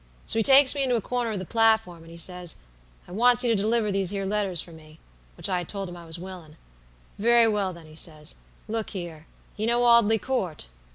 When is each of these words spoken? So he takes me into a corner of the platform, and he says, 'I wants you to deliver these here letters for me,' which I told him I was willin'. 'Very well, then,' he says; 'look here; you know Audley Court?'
So 0.25 0.39
he 0.39 0.41
takes 0.41 0.73
me 0.73 0.81
into 0.81 0.95
a 0.95 0.99
corner 0.99 1.29
of 1.29 1.37
the 1.37 1.45
platform, 1.45 2.01
and 2.01 2.09
he 2.09 2.17
says, 2.17 2.55
'I 3.07 3.11
wants 3.11 3.43
you 3.43 3.51
to 3.51 3.55
deliver 3.55 3.91
these 3.91 4.09
here 4.09 4.25
letters 4.25 4.59
for 4.59 4.71
me,' 4.71 4.97
which 5.37 5.47
I 5.47 5.63
told 5.63 5.89
him 5.89 5.95
I 5.95 6.07
was 6.07 6.17
willin'. 6.17 6.57
'Very 7.19 7.47
well, 7.47 7.71
then,' 7.71 7.85
he 7.85 7.93
says; 7.93 8.33
'look 8.67 8.89
here; 8.89 9.27
you 9.57 9.67
know 9.67 9.83
Audley 9.83 10.17
Court?' 10.17 10.65